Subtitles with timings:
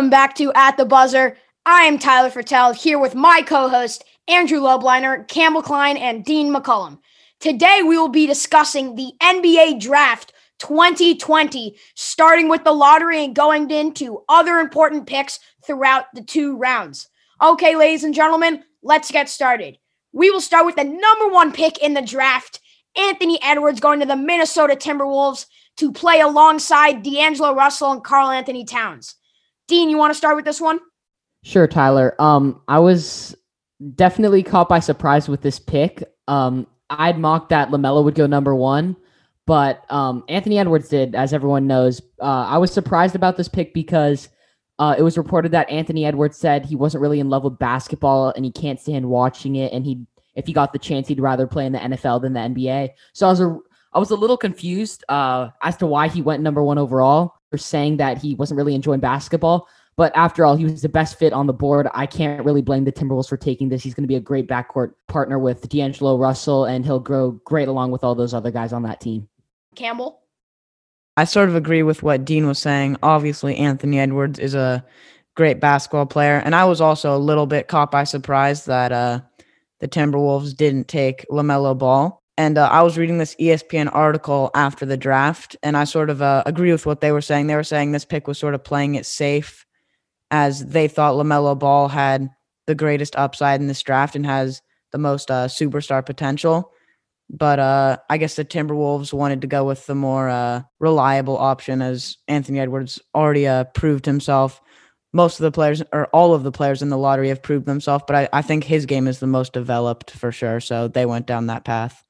[0.00, 1.36] Welcome back to At the Buzzer.
[1.66, 6.50] I am Tyler Fertel here with my co host, Andrew Lobliner, Campbell Klein, and Dean
[6.50, 7.00] McCullum.
[7.38, 13.70] Today, we will be discussing the NBA Draft 2020, starting with the lottery and going
[13.70, 17.06] into other important picks throughout the two rounds.
[17.42, 19.76] Okay, ladies and gentlemen, let's get started.
[20.12, 22.60] We will start with the number one pick in the draft,
[22.96, 25.44] Anthony Edwards going to the Minnesota Timberwolves
[25.76, 29.16] to play alongside D'Angelo Russell and Karl-Anthony Towns.
[29.70, 30.80] Dean, you want to start with this one?
[31.44, 32.20] Sure, Tyler.
[32.20, 33.36] Um, I was
[33.94, 36.02] definitely caught by surprise with this pick.
[36.26, 38.96] Um, I'd mocked that LaMelo would go number one,
[39.46, 42.02] but um, Anthony Edwards did, as everyone knows.
[42.20, 44.28] Uh, I was surprised about this pick because
[44.80, 48.32] uh, it was reported that Anthony Edwards said he wasn't really in love with basketball
[48.34, 51.46] and he can't stand watching it, and he, if he got the chance, he'd rather
[51.46, 52.90] play in the NFL than the NBA.
[53.12, 53.56] So I was a,
[53.92, 57.39] I was a little confused uh, as to why he went number one overall.
[57.50, 61.18] For saying that he wasn't really enjoying basketball, but after all, he was the best
[61.18, 61.88] fit on the board.
[61.92, 63.82] I can't really blame the Timberwolves for taking this.
[63.82, 67.68] He's going to be a great backcourt partner with D'Angelo Russell, and he'll grow great
[67.68, 69.28] along with all those other guys on that team.
[69.74, 70.20] Campbell?
[71.16, 72.96] I sort of agree with what Dean was saying.
[73.02, 74.84] Obviously, Anthony Edwards is a
[75.36, 76.36] great basketball player.
[76.44, 79.20] And I was also a little bit caught by surprise that uh,
[79.80, 82.22] the Timberwolves didn't take LaMelo Ball.
[82.36, 86.22] And uh, I was reading this ESPN article after the draft, and I sort of
[86.22, 87.46] uh, agree with what they were saying.
[87.46, 89.66] They were saying this pick was sort of playing it safe
[90.30, 92.30] as they thought LaMelo Ball had
[92.66, 96.72] the greatest upside in this draft and has the most uh, superstar potential.
[97.28, 101.80] But uh, I guess the Timberwolves wanted to go with the more uh, reliable option
[101.80, 104.60] as Anthony Edwards already uh, proved himself.
[105.12, 108.04] Most of the players, or all of the players in the lottery, have proved themselves,
[108.06, 110.60] but I, I think his game is the most developed for sure.
[110.60, 112.04] So they went down that path.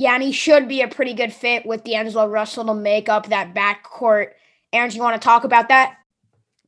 [0.00, 3.28] Yeah, and he should be a pretty good fit with D'Angelo Russell to make up
[3.28, 4.28] that backcourt.
[4.72, 5.98] Aaron, do you want to talk about that?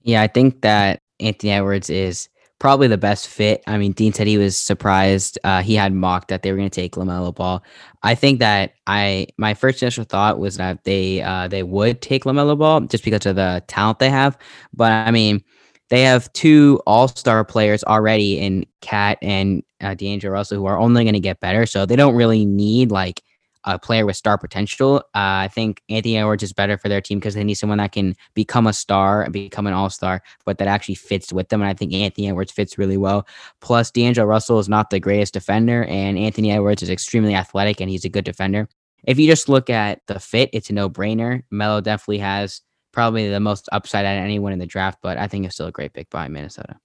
[0.02, 2.28] Yeah, I think that Anthony Edwards is
[2.58, 3.62] probably the best fit.
[3.66, 5.38] I mean, Dean said he was surprised.
[5.44, 7.62] Uh, he had mocked that they were going to take Lamelo Ball.
[8.02, 12.24] I think that I my first initial thought was that they uh, they would take
[12.24, 14.36] Lamelo Ball just because of the talent they have.
[14.74, 15.42] But I mean,
[15.92, 20.78] they have two All Star players already in KAT and uh, D'Angelo Russell who are
[20.78, 21.66] only going to get better.
[21.66, 23.22] So they don't really need like
[23.64, 25.02] a player with star potential.
[25.14, 27.92] Uh, I think Anthony Edwards is better for their team because they need someone that
[27.92, 31.60] can become a star and become an all star, but that actually fits with them.
[31.60, 33.26] And I think Anthony Edwards fits really well.
[33.60, 37.90] Plus, D'Angelo Russell is not the greatest defender, and Anthony Edwards is extremely athletic and
[37.90, 38.66] he's a good defender.
[39.04, 41.42] If you just look at the fit, it's a no brainer.
[41.50, 45.44] Melo definitely has probably the most upside at anyone in the draft, but I think
[45.44, 46.78] it's still a great pick by Minnesota.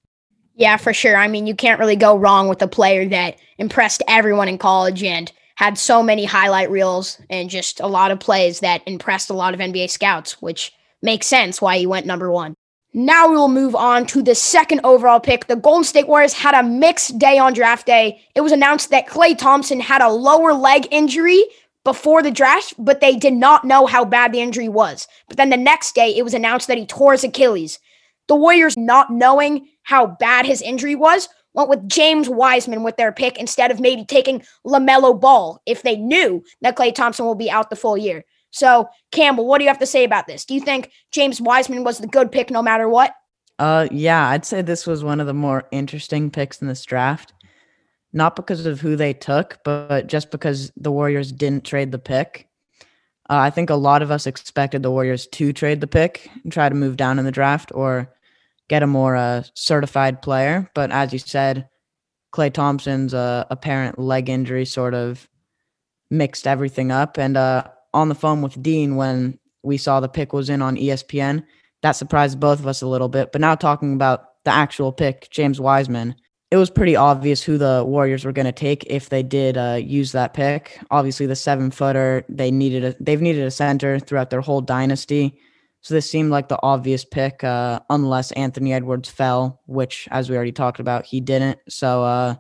[0.55, 1.15] Yeah, for sure.
[1.15, 5.03] I mean, you can't really go wrong with a player that impressed everyone in college
[5.03, 9.33] and had so many highlight reels and just a lot of plays that impressed a
[9.33, 12.55] lot of NBA scouts, which makes sense why he went number one.
[12.93, 15.45] Now we will move on to the second overall pick.
[15.45, 18.21] The Golden State Warriors had a mixed day on draft day.
[18.33, 21.43] It was announced that Klay Thompson had a lower leg injury
[21.87, 25.07] before the draft, but they did not know how bad the injury was.
[25.29, 27.79] But then the next day, it was announced that he tore his Achilles.
[28.27, 33.13] The Warriors, not knowing how bad his injury was, went with James Wiseman with their
[33.13, 37.49] pick instead of maybe taking LaMelo Ball if they knew that Klay Thompson will be
[37.49, 38.25] out the full year.
[38.51, 40.43] So, Campbell, what do you have to say about this?
[40.43, 43.13] Do you think James Wiseman was the good pick no matter what?
[43.59, 47.31] Uh, yeah, I'd say this was one of the more interesting picks in this draft.
[48.17, 52.49] Not because of who they took, but just because the Warriors didn't trade the pick.
[53.29, 56.51] Uh, I think a lot of us expected the Warriors to trade the pick and
[56.51, 58.11] try to move down in the draft or
[58.69, 60.67] get a more uh, certified player.
[60.73, 61.69] But as you said,
[62.33, 65.29] Klay Thompson's uh, apparent leg injury sort of
[66.09, 67.19] mixed everything up.
[67.19, 70.75] And uh, on the phone with Dean when we saw the pick was in on
[70.75, 71.43] ESPN,
[71.83, 73.31] that surprised both of us a little bit.
[73.31, 76.15] But now talking about the actual pick, James Wiseman,
[76.49, 79.79] it was pretty obvious who the Warriors were going to take if they did uh,
[79.81, 80.79] use that pick.
[80.91, 85.39] Obviously, the seven footer they needed a, they've needed a center throughout their whole dynasty.
[85.81, 90.35] So this seemed like the obvious pick, uh, unless Anthony Edwards fell, which, as we
[90.35, 91.59] already talked about, he didn't.
[91.69, 92.35] So, uh,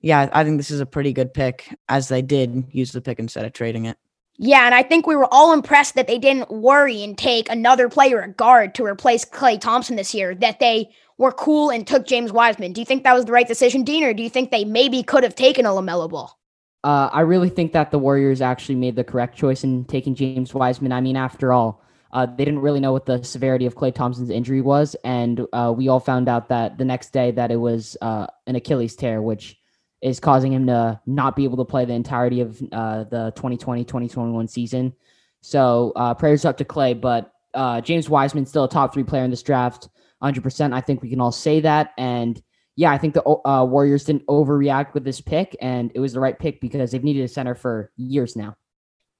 [0.00, 3.18] yeah, I think this is a pretty good pick, as they did use the pick
[3.18, 3.96] instead of trading it.
[4.36, 7.88] Yeah, and I think we were all impressed that they didn't worry and take another
[7.88, 10.34] player, a guard, to replace Klay Thompson this year.
[10.34, 12.72] That they were cool and took James Wiseman.
[12.72, 15.02] Do you think that was the right decision, Dean, or do you think they maybe
[15.02, 16.36] could have taken a LaMelo Ball?
[16.82, 20.52] Uh, I really think that the Warriors actually made the correct choice in taking James
[20.52, 20.92] Wiseman.
[20.92, 21.82] I mean, after all,
[22.12, 25.72] uh, they didn't really know what the severity of Klay Thompson's injury was, and uh,
[25.76, 29.22] we all found out that the next day that it was uh, an Achilles tear,
[29.22, 29.58] which
[30.04, 34.50] is causing him to not be able to play the entirety of uh, the 2020-2021
[34.50, 34.92] season.
[35.40, 39.24] So uh, prayers up to Klay, but uh, James Wiseman still a top three player
[39.24, 39.88] in this draft,
[40.22, 40.74] 100%.
[40.74, 41.92] I think we can all say that.
[41.96, 42.40] And
[42.76, 46.20] yeah, I think the uh, Warriors didn't overreact with this pick, and it was the
[46.20, 48.56] right pick because they've needed a center for years now.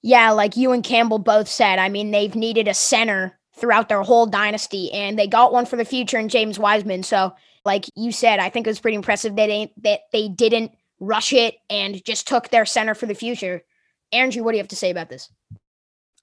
[0.02, 4.02] Yeah, like you and Campbell both said, I mean, they've needed a center throughout their
[4.02, 7.04] whole dynasty, and they got one for the future in James Wiseman.
[7.04, 10.72] So, like you said, I think it was pretty impressive that they, that they didn't
[11.00, 13.62] rush it and just took their center for the future.
[14.12, 15.30] Andrew, what do you have to say about this?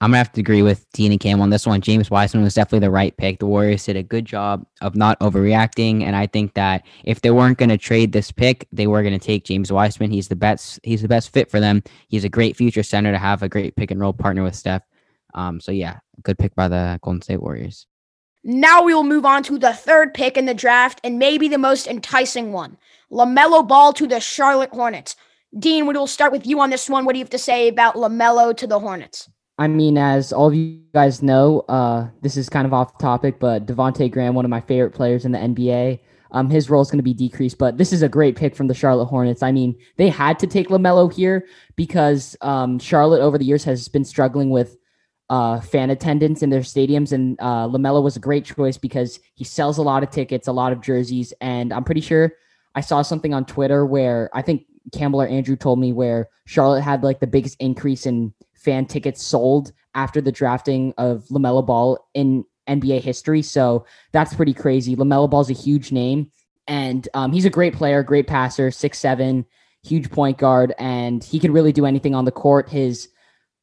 [0.00, 1.80] I'm gonna have to agree with Dean and Cam on this one.
[1.80, 3.38] James Wiseman was definitely the right pick.
[3.38, 7.30] The Warriors did a good job of not overreacting, and I think that if they
[7.30, 10.10] weren't gonna trade this pick, they were gonna take James Wiseman.
[10.10, 10.80] He's the best.
[10.82, 11.84] He's the best fit for them.
[12.08, 14.82] He's a great future center to have a great pick and roll partner with Steph.
[15.34, 17.86] Um, so yeah, good pick by the Golden State Warriors.
[18.44, 21.58] Now we will move on to the third pick in the draft, and maybe the
[21.58, 22.76] most enticing one:
[23.10, 25.16] LaMelo Ball to the Charlotte Hornets.
[25.58, 27.04] Dean, we will start with you on this one.
[27.04, 29.28] What do you have to say about LaMelo to the Hornets?
[29.58, 33.38] I mean, as all of you guys know, uh, this is kind of off topic,
[33.38, 36.00] but Devonte Graham, one of my favorite players in the NBA,
[36.32, 37.58] um, his role is going to be decreased.
[37.58, 39.42] But this is a great pick from the Charlotte Hornets.
[39.42, 41.46] I mean, they had to take Lamelo here
[41.76, 44.78] because um, Charlotte over the years has been struggling with
[45.32, 49.44] uh, fan attendance in their stadiums, and uh, Lamelo was a great choice because he
[49.44, 52.34] sells a lot of tickets, a lot of jerseys, and I'm pretty sure
[52.74, 56.82] I saw something on Twitter where I think Campbell or Andrew told me where Charlotte
[56.82, 62.06] had like the biggest increase in fan tickets sold after the drafting of LaMelo Ball
[62.12, 63.40] in NBA history.
[63.40, 64.96] So that's pretty crazy.
[64.96, 66.30] LaMelo Ball's a huge name
[66.68, 69.46] and um, he's a great player, great passer, six seven,
[69.82, 72.68] huge point guard, and he can really do anything on the court.
[72.68, 73.08] His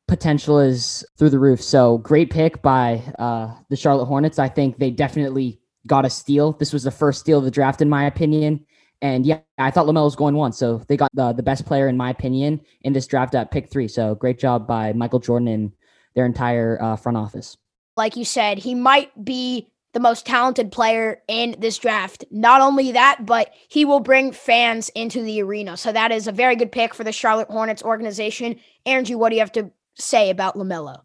[0.09, 1.61] potential is through the roof.
[1.61, 4.39] So great pick by uh, the Charlotte Hornets.
[4.39, 6.53] I think they definitely got a steal.
[6.53, 8.65] This was the first steal of the draft, in my opinion.
[9.01, 10.51] And yeah, I thought LaMelo was going one.
[10.51, 13.71] So they got the, the best player, in my opinion, in this draft at pick
[13.71, 13.87] three.
[13.87, 15.71] So great job by Michael Jordan and
[16.15, 17.55] their entire uh, front office.
[17.95, 22.25] Like you said, he might be the most talented player in this draft.
[22.29, 25.77] Not only that, but he will bring fans into the arena.
[25.77, 28.59] So that is a very good pick for the Charlotte Hornets organization.
[28.85, 31.01] Andrew, what do you have to say about LaMelo?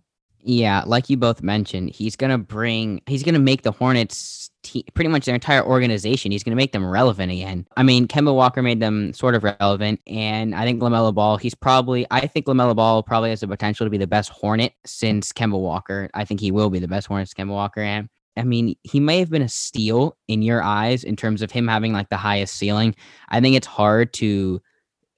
[0.46, 4.50] Yeah, like you both mentioned, he's gonna bring, he's gonna make the Hornets
[4.94, 6.32] pretty much their entire organization.
[6.32, 7.66] He's gonna make them relevant again.
[7.78, 11.54] I mean, Kemba Walker made them sort of relevant, and I think Lamelo Ball, he's
[11.54, 15.32] probably, I think Lamelo Ball probably has the potential to be the best Hornet since
[15.32, 16.10] Kemba Walker.
[16.12, 19.00] I think he will be the best Hornet since Kemba Walker, and I mean, he
[19.00, 22.16] may have been a steal in your eyes in terms of him having like the
[22.16, 22.94] highest ceiling.
[23.30, 24.60] I think it's hard to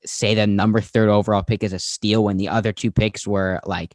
[0.07, 3.61] say the number third overall pick is a steal when the other two picks were
[3.65, 3.95] like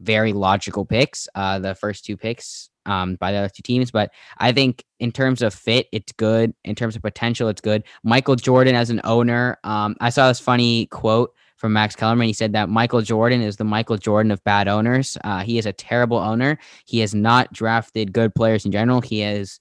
[0.00, 3.90] very logical picks, uh, the first two picks um, by the other two teams.
[3.90, 6.54] But I think in terms of fit, it's good.
[6.64, 7.84] In terms of potential, it's good.
[8.02, 12.28] Michael Jordan as an owner, um, I saw this funny quote from Max Kellerman.
[12.28, 15.18] He said that Michael Jordan is the Michael Jordan of bad owners.
[15.24, 16.58] Uh, he is a terrible owner.
[16.86, 19.00] He has not drafted good players in general.
[19.00, 19.60] He has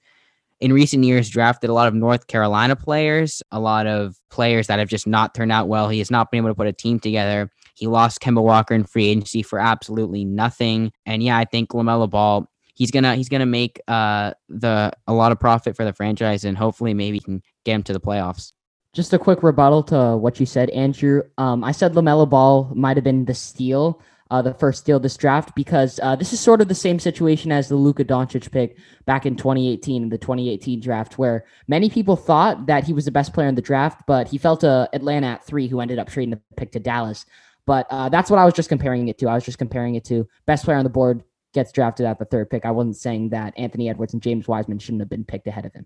[0.59, 4.80] in recent years drafted a lot of North Carolina players, a lot of players that
[4.80, 5.89] have just not turned out well.
[5.89, 7.51] He has not been able to put a team together.
[7.75, 10.92] He lost Kemba Walker in free agency for absolutely nothing.
[11.06, 15.31] And yeah, I think LaMelo Ball, he's gonna he's gonna make uh the a lot
[15.31, 18.52] of profit for the franchise and hopefully maybe can get him to the playoffs.
[18.94, 21.21] Just a quick rebuttal to what you said, Andrew.
[21.37, 25.18] Um, I said LaMelo Ball might have been the steal, uh, the first steal this
[25.18, 28.78] draft, because uh, this is sort of the same situation as the Luka Doncic pick
[29.06, 33.12] back in 2018, in the 2018 draft, where many people thought that he was the
[33.12, 36.10] best player in the draft, but he fell to Atlanta at three, who ended up
[36.10, 37.26] trading the pick to Dallas.
[37.66, 39.28] But uh, that's what I was just comparing it to.
[39.28, 42.26] I was just comparing it to best player on the board gets drafted at the
[42.26, 42.66] third pick.
[42.66, 45.74] I wasn't saying that Anthony Edwards and James Wiseman shouldn't have been picked ahead of
[45.74, 45.86] him.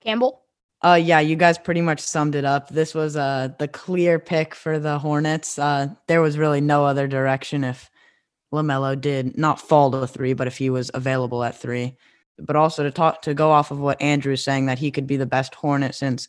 [0.00, 0.42] Campbell?
[0.84, 2.68] Uh, yeah, you guys pretty much summed it up.
[2.68, 5.58] This was uh, the clear pick for the Hornets.
[5.58, 7.90] Uh, there was really no other direction if
[8.52, 11.96] LaMelo did not fall to three, but if he was available at three.
[12.38, 15.06] But also to talk to go off of what Andrew is saying that he could
[15.06, 16.28] be the best Hornet since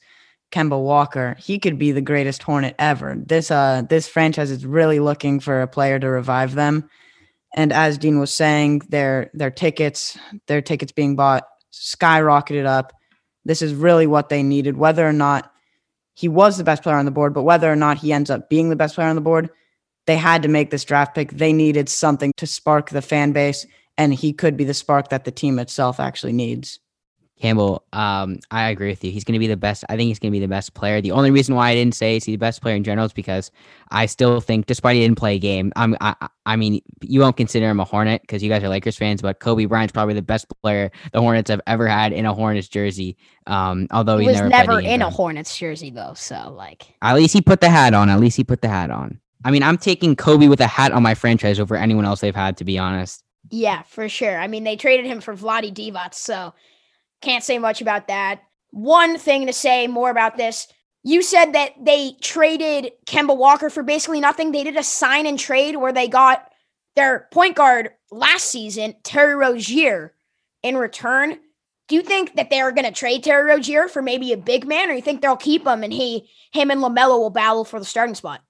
[0.52, 3.16] Kemba Walker, he could be the greatest Hornet ever.
[3.24, 6.90] This uh this franchise is really looking for a player to revive them.
[7.56, 12.94] And as Dean was saying, their their tickets, their tickets being bought skyrocketed up.
[13.50, 15.52] This is really what they needed, whether or not
[16.14, 18.48] he was the best player on the board, but whether or not he ends up
[18.48, 19.50] being the best player on the board,
[20.06, 21.32] they had to make this draft pick.
[21.32, 23.66] They needed something to spark the fan base,
[23.98, 26.78] and he could be the spark that the team itself actually needs.
[27.40, 29.12] Campbell, um, I agree with you.
[29.12, 29.86] He's going to be the best.
[29.88, 31.00] I think he's going to be the best player.
[31.00, 33.50] The only reason why I didn't say he's the best player in general is because
[33.92, 36.16] I still think, despite he didn't play a game, I'm, I,
[36.46, 39.40] I mean, you won't consider him a Hornet because you guys are Lakers fans, but
[39.40, 43.16] Kobe Bryant's probably the best player the Hornets have ever had in a Hornets jersey.
[43.48, 47.16] Um, although he, he was never, never in a Hornets jersey though, so like at
[47.16, 48.10] least he put the hat on.
[48.10, 49.20] At least he put the hat on.
[49.46, 52.36] I mean, I'm taking Kobe with a hat on my franchise over anyone else they've
[52.36, 53.24] had, to be honest.
[53.50, 54.38] Yeah, for sure.
[54.38, 56.54] I mean, they traded him for Vlade Divac, so
[57.22, 58.42] can't say much about that.
[58.72, 60.68] One thing to say more about this
[61.04, 64.52] you said that they traded Kemba Walker for basically nothing.
[64.52, 66.50] They did a sign and trade where they got
[66.96, 70.14] their point guard last season, Terry Rozier,
[70.62, 71.40] in return.
[71.88, 74.90] Do you think that they're going to trade Terry Rozier for maybe a big man,
[74.90, 77.86] or you think they'll keep him and he, him and Lamelo will battle for the
[77.86, 78.42] starting spot?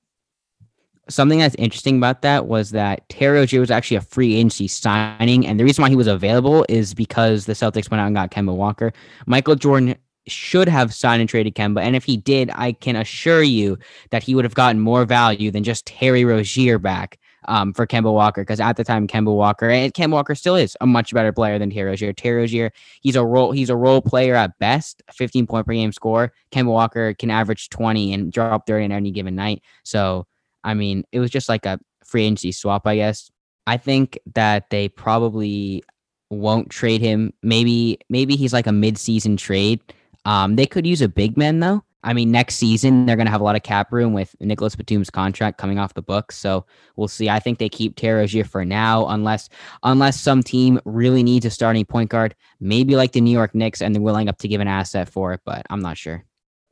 [1.09, 5.45] Something that's interesting about that was that Terry Rozier was actually a free agency signing,
[5.45, 8.31] and the reason why he was available is because the Celtics went out and got
[8.31, 8.93] Kemba Walker.
[9.25, 9.95] Michael Jordan
[10.27, 13.77] should have signed and traded Kemba, and if he did, I can assure you
[14.11, 18.13] that he would have gotten more value than just Terry Rozier back um, for Kemba
[18.13, 21.31] Walker, because at the time Kemba Walker and Kemba Walker still is a much better
[21.31, 22.13] player than Terry Rozier.
[22.13, 25.91] Terry Rozier, he's a role he's a role player at best, 15 point per game
[25.91, 26.31] score.
[26.51, 29.63] Kemba Walker can average 20 and drop 30 in any given night.
[29.83, 30.27] So
[30.63, 33.29] I mean, it was just like a free agency swap, I guess.
[33.67, 35.83] I think that they probably
[36.29, 37.33] won't trade him.
[37.43, 39.81] Maybe maybe he's like a mid-season trade.
[40.25, 41.83] Um, they could use a big man though.
[42.01, 45.09] I mean, next season they're gonna have a lot of cap room with Nicholas Batum's
[45.09, 46.37] contract coming off the books.
[46.37, 47.29] So we'll see.
[47.29, 49.49] I think they keep Terry Rozier for now, unless
[49.83, 53.81] unless some team really needs a starting point guard, maybe like the New York Knicks,
[53.81, 55.41] and they're willing up to give an asset for it.
[55.45, 56.25] But I'm not sure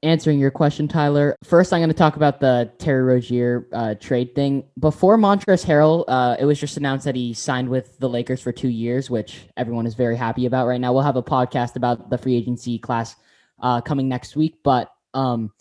[0.03, 1.35] answering your question, Tyler.
[1.43, 4.65] First, I'm going to talk about the Terry Rozier uh, trade thing.
[4.79, 8.51] Before Montrezl Harrell, uh, it was just announced that he signed with the Lakers for
[8.51, 10.93] two years, which everyone is very happy about right now.
[10.93, 13.15] We'll have a podcast about the free agency class
[13.61, 14.59] uh, coming next week.
[14.63, 15.51] But um,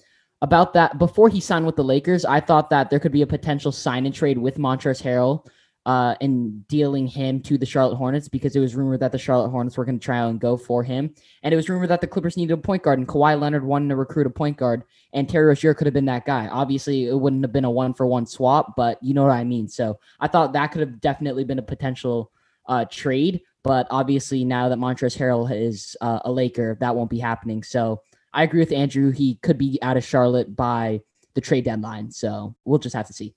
[0.42, 3.26] about that, before he signed with the Lakers, I thought that there could be a
[3.26, 5.46] potential sign and trade with Montrezl Harrell
[5.86, 9.50] uh, and dealing him to the Charlotte Hornets because it was rumored that the Charlotte
[9.50, 11.14] Hornets were going to try and go for him.
[11.44, 13.90] And it was rumored that the Clippers needed a point guard and Kawhi Leonard wanted
[13.90, 16.48] to recruit a point guard and Terry Rozier could have been that guy.
[16.48, 19.44] Obviously, it wouldn't have been a one for one swap, but you know what I
[19.44, 19.68] mean.
[19.68, 22.32] So I thought that could have definitely been a potential
[22.66, 23.42] uh, trade.
[23.62, 27.62] But obviously, now that Montrezl Harrell is uh, a Laker, that won't be happening.
[27.62, 28.02] So
[28.32, 29.12] I agree with Andrew.
[29.12, 31.00] He could be out of Charlotte by
[31.34, 32.10] the trade deadline.
[32.10, 33.36] So we'll just have to see.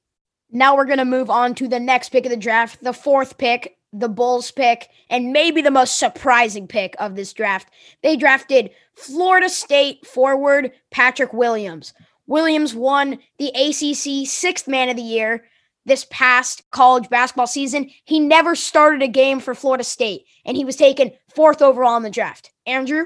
[0.52, 3.38] Now we're going to move on to the next pick of the draft, the fourth
[3.38, 7.72] pick, the Bulls pick, and maybe the most surprising pick of this draft.
[8.02, 11.94] They drafted Florida State forward Patrick Williams.
[12.28, 15.46] Williams won the ACC Sixth Man of the Year
[15.86, 17.90] this past college basketball season.
[18.06, 22.04] He never started a game for Florida State, and he was taken fourth overall in
[22.04, 22.52] the draft.
[22.66, 23.06] Andrew?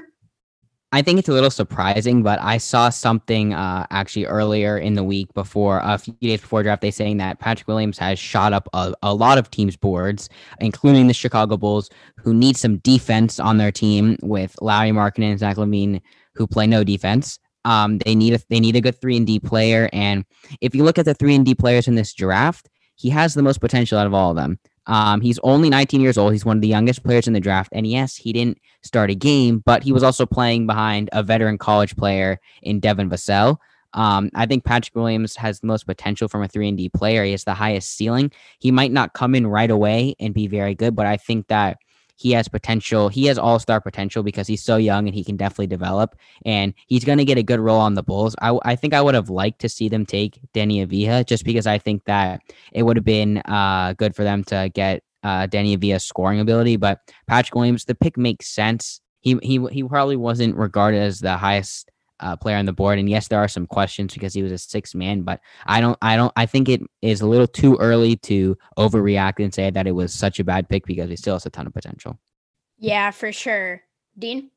[0.94, 5.02] I think it's a little surprising, but I saw something uh, actually earlier in the
[5.02, 8.68] week before a few days before draft day saying that Patrick Williams has shot up
[8.72, 10.28] a, a lot of teams' boards,
[10.60, 11.90] including the Chicago Bulls,
[12.22, 16.00] who need some defense on their team with Lauri Markkanen and Zach LaVine,
[16.36, 17.40] who play no defense.
[17.64, 20.24] Um, they need a they need a good three and D player, and
[20.60, 23.42] if you look at the three and D players in this draft, he has the
[23.42, 24.60] most potential out of all of them.
[24.86, 26.32] Um, he's only 19 years old.
[26.32, 27.70] He's one of the youngest players in the draft.
[27.72, 31.58] And yes, he didn't start a game, but he was also playing behind a veteran
[31.58, 33.58] college player in Devin Vassell.
[33.94, 37.24] Um, I think Patrick Williams has the most potential from a 3 and D player.
[37.24, 38.32] He has the highest ceiling.
[38.58, 41.78] He might not come in right away and be very good, but I think that
[42.16, 43.08] he has potential.
[43.08, 46.16] He has all star potential because he's so young and he can definitely develop.
[46.44, 48.36] And he's going to get a good role on the Bulls.
[48.40, 51.66] I, I think I would have liked to see them take Deni Avdija just because
[51.66, 52.40] I think that
[52.72, 56.76] it would have been uh, good for them to get uh, Deni Avdija's scoring ability.
[56.76, 59.00] But Patrick Williams, the pick makes sense.
[59.20, 61.90] He, he, he probably wasn't regarded as the highest
[62.20, 62.98] uh, player on the board.
[62.98, 65.98] And yes, there are some questions because he was a six man, but I don't,
[66.02, 69.86] I don't, I think it is a little too early to overreact and say that
[69.86, 72.18] it was such a bad pick because he still has a ton of potential.
[72.78, 73.82] Yeah, for sure.
[74.18, 74.50] Dean?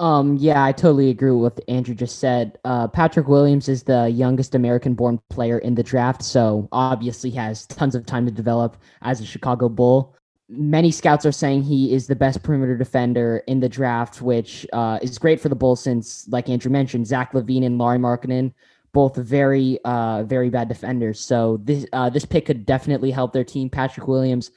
[0.00, 2.58] Um, yeah, I totally agree with what Andrew just said.
[2.64, 7.66] Uh, Patrick Williams is the youngest American born player in the draft, so obviously has
[7.66, 10.16] tons of time to develop as a Chicago Bull
[10.48, 14.98] many scouts are saying he is the best perimeter defender in the draft, which uh,
[15.02, 18.52] is great for the Bulls since, like Andrew mentioned, Zach LaVine and Lauri Markkanen,
[18.92, 21.18] both very, uh, very bad defenders.
[21.20, 23.70] So this uh, this pick could definitely help their team.
[23.70, 24.50] Patrick Williams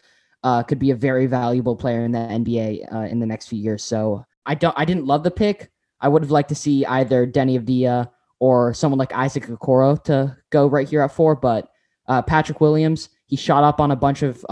[0.44, 3.60] uh, could be a very valuable player in the NBA uh, in the next few
[3.60, 3.84] years.
[3.84, 5.72] So I don't, I didn't love the pick.
[6.00, 10.38] I would have liked to see either Deni Avdija or someone like Isaac Okoro to
[10.51, 11.70] go right here at four, but
[12.08, 14.46] uh, Patrick Williams, he shot up on a bunch of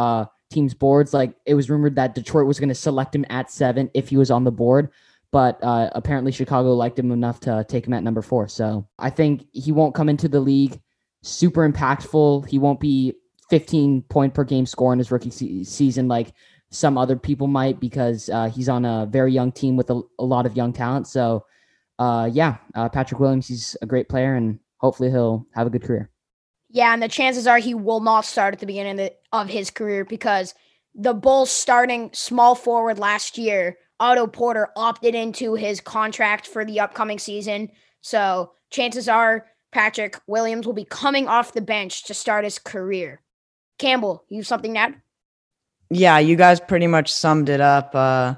[0.50, 1.14] teams' boards.
[1.14, 4.18] Like it was rumored that Detroit was going to select him at seven if he
[4.18, 4.90] was on the board,
[5.32, 8.48] but uh, apparently Chicago liked him enough to take him at number four.
[8.48, 10.80] So I think he won't come into the league
[11.26, 12.48] super impactful.
[12.48, 13.14] He won't be
[13.50, 16.34] 15 point per game score in his rookie se- season like
[16.72, 20.26] some other people might because uh, he's on a very young team with a, a
[20.26, 21.08] lot of young talent.
[21.08, 21.46] So
[22.00, 25.84] uh, yeah, uh, Patrick Williams, he's a great player and hopefully he'll have a good
[25.84, 26.10] career.
[26.76, 30.04] Yeah, and the chances are he will not start at the beginning of his career
[30.04, 30.54] because
[30.94, 36.82] the Bulls starting small forward last year, Otto Porter, opted into his contract for the
[36.82, 37.72] upcoming season.
[38.02, 43.22] So chances are Patrick Williams will be coming off the bench to start his career.
[43.80, 44.96] Campbell, you something to add?
[45.90, 47.96] Yeah, you guys pretty much summed it up.
[47.96, 48.36] Uh,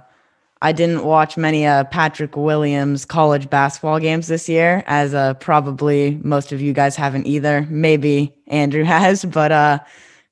[0.62, 6.20] I didn't watch many uh, Patrick Williams college basketball games this year, as uh, probably
[6.24, 7.68] most of you guys haven't either.
[7.70, 9.80] Maybe Andrew has, but uh,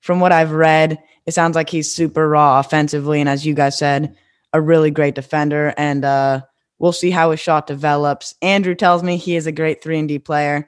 [0.02, 3.78] from what I've read, it sounds like he's super raw offensively, and as you guys
[3.78, 4.16] said,
[4.54, 5.74] a really great defender.
[5.78, 6.42] And uh,
[6.80, 8.34] we'll see how his shot develops.
[8.42, 10.68] Andrew tells me he is a great three and D player,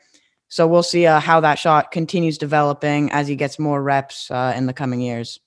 [0.49, 4.53] so we'll see uh, how that shot continues developing as he gets more reps uh,
[4.55, 5.39] in the coming years.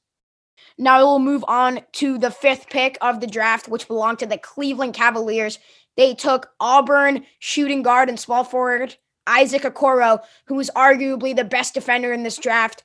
[0.80, 4.38] Now we'll move on to the fifth pick of the draft, which belonged to the
[4.38, 5.58] Cleveland Cavaliers.
[5.98, 8.96] They took Auburn shooting guard and small forward
[9.26, 12.82] Isaac Okoro, who was arguably the best defender in this draft.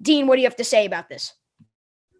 [0.00, 1.34] Dean, what do you have to say about this?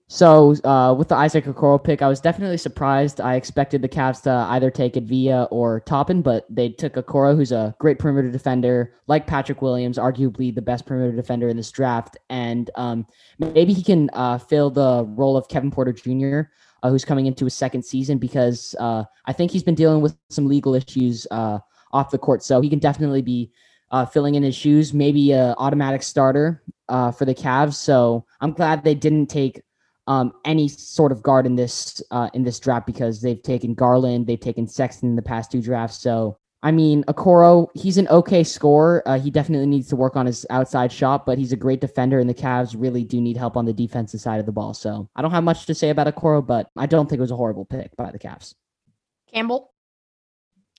[0.08, 3.20] So uh, with the Isaac Okoro pick, I was definitely surprised.
[3.20, 7.50] I expected the Cavs to either take Avdija or Toppin, but they took Okoro, who's
[7.50, 12.16] a great perimeter defender, like Patrick Williams, arguably the best perimeter defender in this draft,
[12.30, 13.04] and um,
[13.40, 16.42] maybe he can uh, fill the role of Kevin Porter Jr.,
[16.84, 20.16] uh, who's coming into his second season because uh, I think he's been dealing with
[20.30, 21.58] some legal issues uh,
[21.92, 23.50] off the court, so he can definitely be
[23.90, 27.74] uh, filling in his shoes, maybe a automatic starter for the Cavs.
[27.74, 29.62] So I'm glad they didn't take
[30.06, 34.26] um, any sort of guard in this uh, in this draft because they've taken Garland,
[34.26, 35.98] they've taken Sexton in the past two drafts.
[35.98, 39.02] So I mean, Okoro, he's an okay scorer.
[39.06, 42.18] Uh, he definitely needs to work on his outside shot, but he's a great defender,
[42.18, 44.74] and the Cavs really do need help on the defensive side of the ball.
[44.74, 47.30] So I don't have much to say about Okoro, but I don't think it was
[47.30, 48.54] a horrible pick by the Cavs.
[49.32, 49.72] Campbell.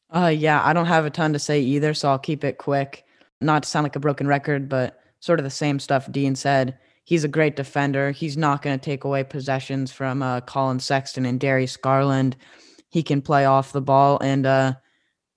[0.10, 3.06] Uh, yeah, I don't have a ton to say either, so I'll keep it quick.
[3.40, 6.78] Not to sound like a broken record, but sort of the same stuff Dean said
[7.08, 8.12] he's a great defender.
[8.12, 12.36] He's not going to take away possessions from uh, Collin Sexton and Darius Garland.
[12.90, 14.20] He can play off the ball.
[14.20, 14.74] And uh,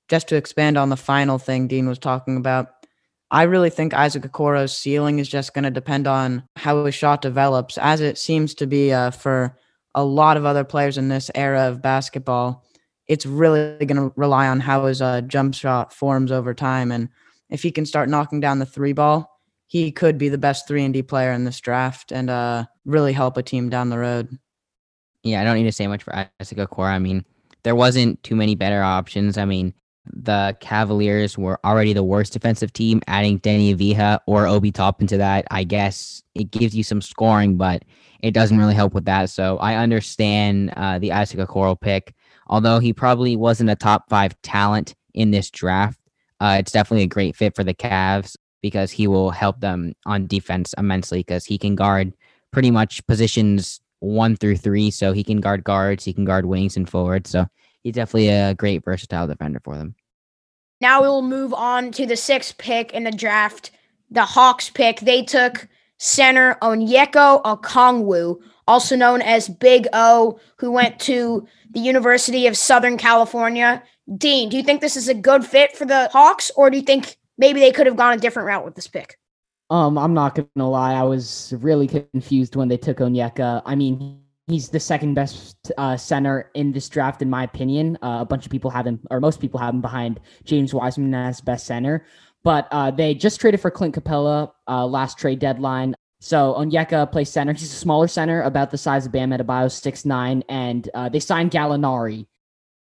[0.09, 2.71] just to expand on the final thing Dean was talking about,
[3.31, 7.23] I really think Isaac Okoro's ceiling is just going to depend on how his shot
[7.23, 9.57] develops, as it seems to be uh, for
[9.95, 12.65] a lot of other players in this era of basketball.
[13.07, 16.91] It's really going to rely on how his uh, jump shot forms over time.
[16.91, 17.11] And
[17.49, 19.40] if he can start knocking down the three ball,
[19.71, 23.13] he could be the best three and D player in this draft and uh, really
[23.13, 24.37] help a team down the road.
[25.23, 26.87] Yeah, I don't need to say much for Isaac Okoro.
[26.87, 27.25] I mean,
[27.63, 29.39] there wasn't too many better options.
[29.39, 29.73] I mean,
[30.13, 33.01] the Cavaliers were already the worst defensive team.
[33.07, 37.57] Adding Deni Avdija or Obi Toppin into that, I guess it gives you some scoring,
[37.57, 37.85] but
[38.25, 39.31] it doesn't really help with that.
[39.31, 42.13] So I understand uh, the Isaac Okoro pick.
[42.49, 46.01] Although he probably wasn't a top five talent in this draft,
[46.41, 50.27] uh, it's definitely a great fit for the Cavs because he will help them on
[50.27, 52.13] defense immensely because he can guard
[52.53, 54.91] pretty much positions one through three.
[54.91, 57.31] So he can guard guards, he can guard wings and forwards.
[57.31, 57.47] So
[57.83, 59.95] he's definitely a great versatile defender for them.
[60.81, 63.71] Now we will move on to the sixth pick in the draft.
[64.11, 65.01] The Hawks pick.
[65.01, 65.69] They took
[65.99, 72.97] center Onyeka Okongwu, also known as Big O, who went to the University of Southern
[72.97, 73.83] California.
[74.17, 76.83] Dean, do you think this is a good fit for the Hawks, or do you
[76.83, 79.19] think maybe they could have gone a different route with this pick.
[79.71, 83.63] Um, I'm not gonna lie, I was really confused when they took Onyeka.
[83.65, 87.97] I mean, he's the second best uh, center in this draft, in my opinion.
[88.03, 91.15] Uh, a bunch of people have him, or most people have him behind James Wiseman
[91.15, 92.05] as best center.
[92.43, 95.95] But uh, they just traded for Clint Capela uh, last trade deadline.
[96.21, 97.53] So Onyeka plays center.
[97.53, 101.21] He's a smaller center, about the size of Bam Adebayo, six nine, and uh, they
[101.21, 102.27] signed Gallinari,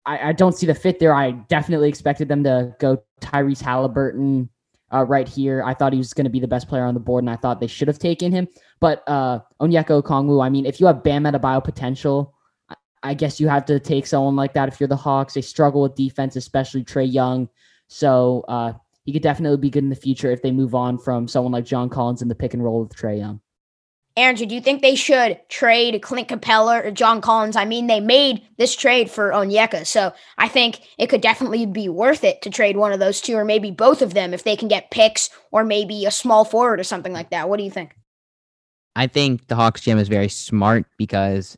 [0.06, 1.14] I, I don't see the fit there.
[1.14, 4.48] I definitely expected them to go Tyrese Halliburton
[4.92, 5.62] uh, right here.
[5.64, 7.36] I thought he was going to be the best player on the board, and I
[7.36, 8.48] thought they should have taken him.
[8.80, 12.34] But uh, Onyeka Okongwu, I mean, if you have Bam Adebayo potential,
[13.02, 15.34] I guess you have to take someone like that if you're the Hawks.
[15.34, 17.48] They struggle with defense, especially Trae Young.
[17.88, 18.72] So uh,
[19.04, 21.64] he could definitely be good in the future if they move on from someone like
[21.64, 23.40] John Collins in the pick and roll with Trae Young.
[24.18, 27.54] Andrew, do you think they should trade Clint Capela or John Collins?
[27.54, 31.88] I mean, they made this trade for Onyeka, so I think it could definitely be
[31.88, 34.56] worth it to trade one of those two or maybe both of them if they
[34.56, 37.48] can get picks or maybe a small forward or something like that.
[37.48, 37.94] What do you think?
[38.96, 41.56] I think the Hawks GM is very smart because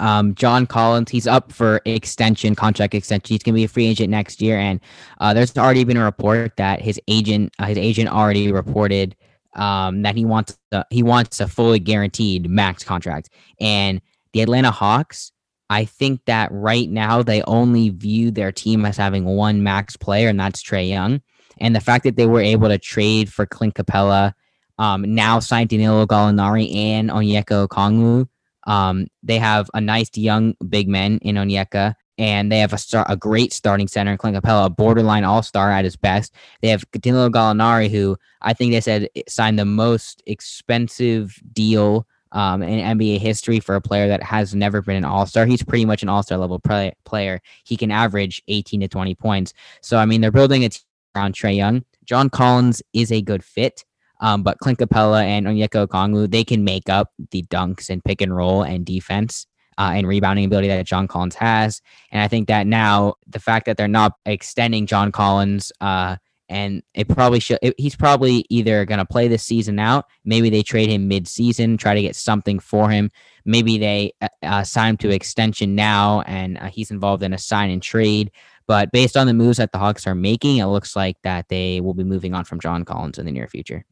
[0.00, 3.34] um, John Collins, he's up for extension, contract extension.
[3.34, 4.80] He's going to be a free agent next year, and
[5.20, 9.14] uh, there's already been a report that his agent, uh, his agent already reported
[9.54, 13.30] um, that he wants a, he wants a fully guaranteed max contract.
[13.60, 14.00] And
[14.32, 15.32] the Atlanta Hawks,
[15.70, 20.28] I think that right now they only view their team as having one max player,
[20.28, 21.20] and that's Trae Young.
[21.58, 24.32] And the fact that they were able to trade for Clint Capela,
[24.78, 28.26] um, now signed Danilo Gallinari and Onyeka Okongwu,
[28.66, 33.04] Um, they have a nice young big man in Onyeka, and they have a star,
[33.08, 36.32] a great starting center in Clint Capela, a borderline all star at his best.
[36.60, 42.62] They have Danilo Gallinari, who I think they said signed the most expensive deal um,
[42.62, 45.46] in NBA history for a player that has never been an all star.
[45.46, 47.40] He's pretty much an all star level play, player.
[47.64, 49.54] He can average 18 to 20 points.
[49.80, 50.82] So, I mean, they're building a team
[51.16, 51.84] around Trae Young.
[52.04, 53.84] John Collins is a good fit.
[54.20, 58.20] Um, but Clint Capela and Onyeka Okongwu, they can make up the dunks and pick
[58.20, 59.46] and roll and defense
[59.78, 61.80] uh, and rebounding ability that John Collins has.
[62.10, 66.16] And I think that now the fact that they're not extending John Collins uh,
[66.48, 67.58] and it probably should.
[67.62, 70.06] It, he's probably either going to play this season out.
[70.24, 73.10] Maybe they trade him mid-season, try to get something for him.
[73.44, 77.38] Maybe they uh, uh sign him to extension now, and uh, he's involved in a
[77.38, 78.30] sign and trade.
[78.66, 81.80] But based on the moves that the Hawks are making, it looks like that they
[81.80, 83.84] will be moving on from John Collins in the near future.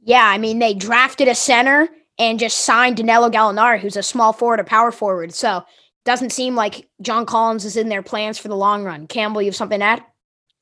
[0.00, 4.32] Yeah, I mean they drafted a center and just signed Danilo Gallinari, who's a small
[4.32, 5.34] forward, a power forward.
[5.34, 5.64] So
[6.04, 9.06] doesn't seem like John Collins is in their plans for the long run.
[9.06, 10.04] Campbell, you have something to add?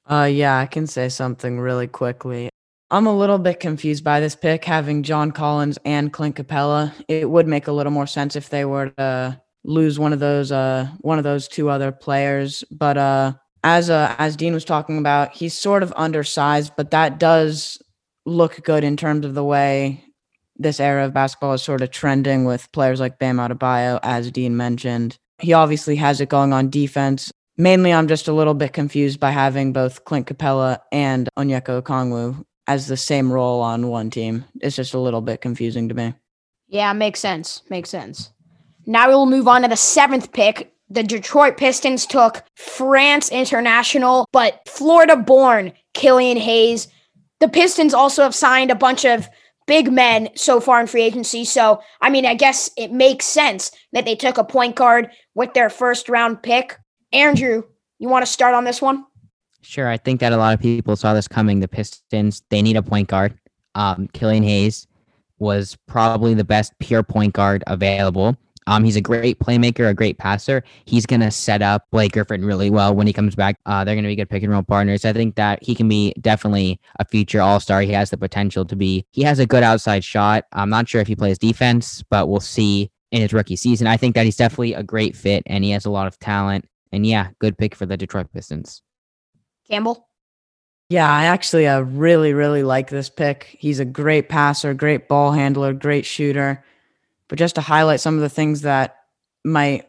[0.08, 2.48] Uh, yeah, I can say something really quickly.
[2.90, 6.92] I'm a little bit confused by this pick, having John Collins and Clint Capela.
[7.08, 10.52] It would make a little more sense if they were to lose one of those,
[10.52, 12.62] uh, one of those two other players.
[12.70, 13.32] But uh,
[13.64, 17.80] as uh, as Dean was talking about, he's sort of undersized, but that does
[18.26, 20.04] look good in terms of the way
[20.62, 24.56] this era of basketball is sort of trending with players like Bam Adebayo, as Dean
[24.56, 25.16] mentioned.
[25.38, 29.30] He obviously has it going on defense mainly I'm just a little bit confused by
[29.30, 34.44] having both Clint Capela and Onyeka Okongwu as the same role on one team.
[34.60, 36.14] It's just a little bit confusing to me.
[36.68, 37.62] Yeah, makes sense.
[37.68, 38.32] Makes sense.
[38.86, 40.72] Now we will move on to the seventh pick.
[40.88, 46.88] The Detroit Pistons took France international, but Florida born Killian Hayes.
[47.40, 49.28] The Pistons also have signed a bunch of
[49.66, 51.44] big men so far in free agency.
[51.44, 55.54] So, I mean, I guess it makes sense that they took a point guard with
[55.54, 56.78] their first round pick.
[57.12, 57.64] Andrew,
[57.98, 59.04] you want to start on this one?
[59.62, 59.88] Sure.
[59.88, 61.60] I think that a lot of people saw this coming.
[61.60, 63.38] The Pistons, they need a point guard.
[63.74, 64.86] Um, Killian Hayes
[65.38, 68.36] was probably the best pure point guard available.
[68.66, 70.62] Um, he's a great playmaker, a great passer.
[70.84, 73.58] He's going to set up Blake Griffin really well when he comes back.
[73.66, 75.04] Uh, they're going to be good pick and roll partners.
[75.04, 77.82] I think that he can be definitely a future all star.
[77.82, 79.04] He has the potential to be.
[79.10, 80.44] He has a good outside shot.
[80.52, 83.86] I'm not sure if he plays defense, but we'll see in his rookie season.
[83.86, 86.66] I think that he's definitely a great fit and he has a lot of talent.
[86.92, 88.82] And yeah, good pick for the Detroit Pistons.
[89.68, 90.08] Campbell?
[90.88, 93.56] Yeah, I actually uh, really, really like this pick.
[93.58, 96.62] He's a great passer, great ball handler, great shooter.
[97.32, 98.94] But just to highlight some of the things that
[99.42, 99.88] might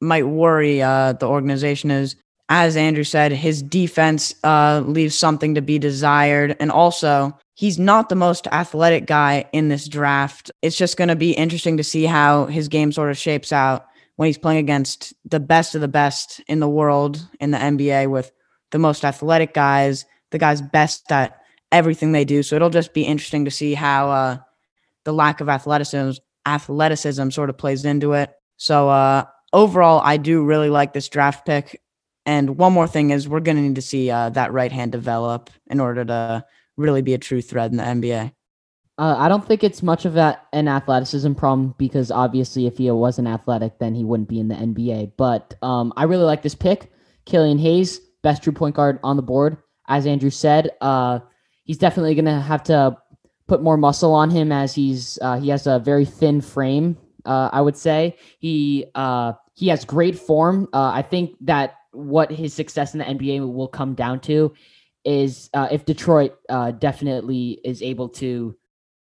[0.00, 2.14] might worry uh, the organization is,
[2.48, 8.10] as Andrew said, his defense uh, leaves something to be desired, and also he's not
[8.10, 10.52] the most athletic guy in this draft.
[10.62, 13.86] It's just going to be interesting to see how his game sort of shapes out
[14.14, 18.08] when he's playing against the best of the best in the world in the NBA
[18.08, 18.30] with
[18.70, 21.40] the most athletic guys, the guys best at
[21.72, 22.44] everything they do.
[22.44, 24.36] So it'll just be interesting to see how uh,
[25.02, 28.32] the lack of athleticism athleticism sort of plays into it.
[28.56, 31.80] So uh, overall, I do really like this draft pick.
[32.26, 34.92] And one more thing is we're going to need to see uh, that right hand
[34.92, 36.44] develop in order to
[36.76, 38.32] really be a true threat in the NBA.
[38.96, 42.90] Uh, I don't think it's much of a, an athleticism problem because obviously, if he
[42.90, 45.12] wasn't athletic, then he wouldn't be in the NBA.
[45.16, 46.92] But um, I really like this pick.
[47.24, 49.56] Killian Hayes, best true point guard on the board.
[49.88, 51.18] As Andrew said, uh,
[51.64, 52.96] he's definitely going to have to
[53.46, 56.96] put more muscle on him as he's uh, he has a very thin frame.
[57.24, 60.68] Uh, I would say he uh, he has great form.
[60.72, 64.52] Uh, I think that what his success in the NBA will come down to
[65.04, 66.34] is if Detroit
[66.78, 68.56] definitely is able to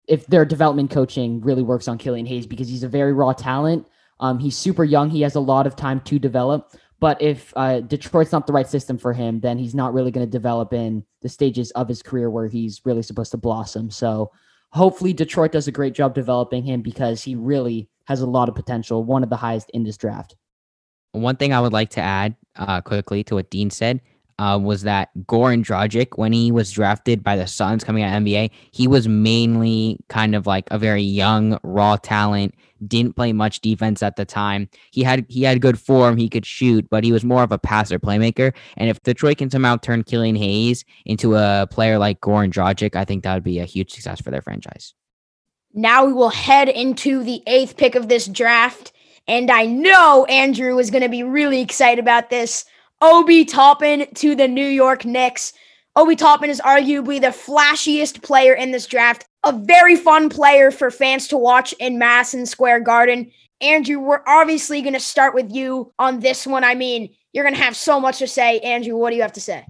[0.08, 3.88] if their development coaching really works on Killian Hayes because he's a very raw talent.
[4.20, 5.10] Um, he's super young.
[5.10, 6.74] He has a lot of time to develop.
[7.04, 10.26] But if uh, Detroit's not the right system for him, then he's not really going
[10.26, 13.92] to develop in the stages of his career where he's really supposed to blossom.
[13.92, 14.32] So
[14.72, 18.56] hopefully Detroit does a great job developing him because he really has a lot of
[18.56, 20.38] potential, one of the highest in this draft.
[21.12, 24.00] One thing I would like to add uh, quickly to what Dean said
[24.40, 28.24] uh, was that Goran Dragic, when he was drafted by the Suns coming out of
[28.24, 32.56] NBA, he was mainly kind of like a very young, raw talent.
[32.86, 34.68] Didn't play much defense at the time.
[34.92, 36.18] He had he had good form.
[36.18, 38.54] He could shoot, but he was more of a passer playmaker.
[38.76, 43.06] And if Detroit can somehow turn Killian Hayes into a player like Goran Dragic, I
[43.06, 44.94] think that would be a huge success for their franchise.
[45.74, 48.92] Now we will head into the eighth pick of this draft.
[49.28, 52.66] And I know Andrew is going to be really excited about this.
[53.06, 55.52] Obi Toppin to the New York Knicks.
[55.98, 60.90] Obi Toppin is arguably the flashiest player in this draft, a very fun player for
[60.90, 63.30] fans to watch in Madison Square Garden.
[63.60, 66.64] Andrew, we're obviously going to start with you on this one.
[66.64, 68.62] I mean, you're going to have so much to say.
[68.62, 69.66] Andrew, what do you have to say?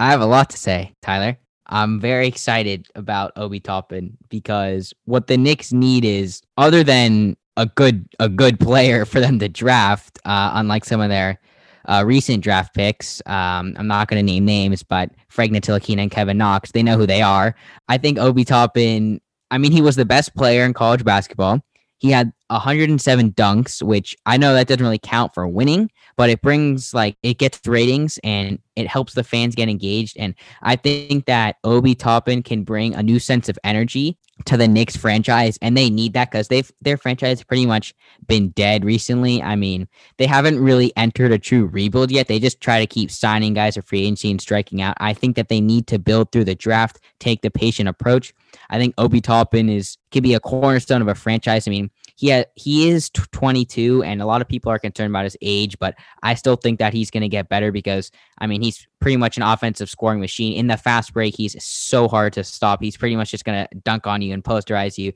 [0.00, 1.38] I have a lot to say, Tyler.
[1.68, 7.66] I'm very excited about Obi Toppin because what the Knicks need is other than a
[7.66, 11.38] good a good player for them to draft, uh, unlike some of their
[11.86, 13.22] uh, recent draft picks.
[13.26, 16.96] Um, I'm not going to name names, but Frank Ntilikina and Kevin Knox, they know
[16.96, 17.54] who they are.
[17.88, 19.20] I think Obi Toppin.
[19.50, 21.62] I mean, he was the best player in college basketball.
[21.98, 26.42] He had 107 dunks, which I know that doesn't really count for winning, but it
[26.42, 30.16] brings like it gets ratings and it helps the fans get engaged.
[30.18, 34.68] And I think that Obi Toppin can bring a new sense of energy to the
[34.68, 37.94] Knicks franchise, and they need that because they've their franchise pretty much
[38.26, 39.42] been dead recently.
[39.42, 42.28] I mean, they haven't really entered a true rebuild yet.
[42.28, 44.96] They just try to keep signing guys for free agency and striking out.
[45.00, 48.34] I think that they need to build through the draft, take the patient approach.
[48.70, 51.66] I think Obi Toppin is could be a cornerstone of a franchise.
[51.66, 55.24] I mean, he ha- he is 22 and a lot of people are concerned about
[55.24, 58.62] his age but i still think that he's going to get better because i mean
[58.62, 60.54] he's pretty much an offensive scoring machine.
[60.54, 62.82] In the fast break he's so hard to stop.
[62.82, 65.12] He's pretty much just going to dunk on you and posterize you.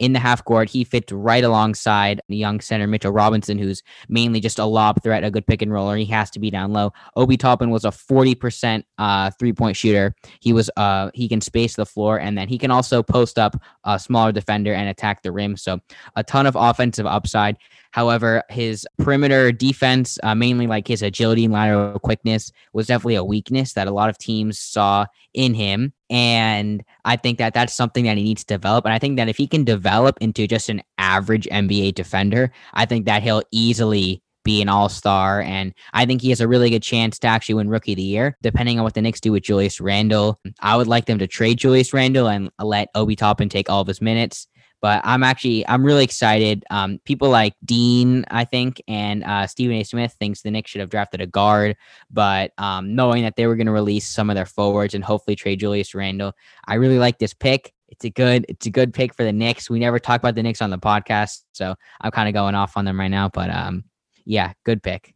[0.00, 4.40] In the half court he fits right alongside the young center mitchell robinson who's mainly
[4.40, 5.96] just a lob threat a good pick and roller.
[5.96, 6.92] He has to be down low.
[7.16, 10.14] Obi toppin was a 40% uh, three point shooter.
[10.40, 13.60] He was uh he can space the floor and then he can also post up
[13.84, 15.56] a smaller defender and attack the rim.
[15.56, 15.80] So
[16.14, 17.56] a ton of offensive upside.
[17.92, 23.24] However, his perimeter defense, uh, mainly like his agility and lateral quickness, was definitely a
[23.24, 25.94] weakness that a lot of teams saw in him.
[26.10, 28.84] And I think that that's something that he needs to develop.
[28.84, 32.84] And I think that if he can develop into just an average NBA defender, I
[32.84, 35.40] think that he'll easily be an all star.
[35.40, 38.02] And I think he has a really good chance to actually win Rookie of the
[38.02, 40.38] Year, depending on what the Knicks do with Julius Randle.
[40.60, 43.88] I would like them to trade Julius Randle and let Obi Toppin take all of
[43.88, 44.46] his minutes.
[44.82, 46.64] But I'm actually I'm really excited.
[46.70, 49.82] Um, people like Dean, I think, and uh, Stephen A.
[49.84, 51.76] Smith thinks the Knicks should have drafted a guard.
[52.10, 55.36] But um, knowing that they were going to release some of their forwards and hopefully
[55.36, 56.32] trade Julius Randle,
[56.66, 57.72] I really like this pick.
[57.88, 59.70] It's a good it's a good pick for the Knicks.
[59.70, 62.76] We never talk about the Knicks on the podcast, so I'm kind of going off
[62.76, 63.28] on them right now.
[63.28, 63.84] But um,
[64.24, 65.14] yeah, good pick.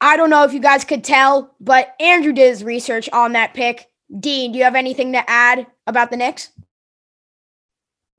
[0.00, 3.54] I don't know if you guys could tell, but Andrew did his research on that
[3.54, 3.88] pick.
[4.20, 6.50] Dean, do you have anything to add about the Knicks?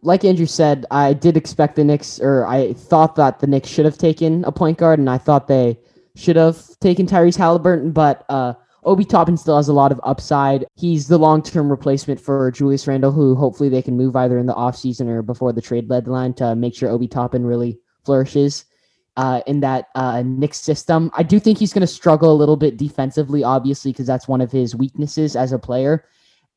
[0.05, 3.85] Like Andrew said, I did expect the Knicks, or I thought that the Knicks should
[3.85, 5.79] have taken a point guard, and I thought they
[6.15, 10.65] should have taken Tyrese Halliburton, but uh, Obi Toppin still has a lot of upside.
[10.75, 14.45] He's the long term replacement for Julius Randle, who hopefully they can move either in
[14.45, 18.65] the offseason or before the trade deadline to make sure Obi Toppin really flourishes
[19.17, 21.09] uh, in that uh, Knicks system.
[21.15, 24.41] I do think he's going to struggle a little bit defensively, obviously, because that's one
[24.41, 26.05] of his weaknesses as a player.